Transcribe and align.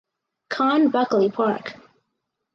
Con 0.49 0.89
Buckley 0.89 1.29
Park. 1.29 1.77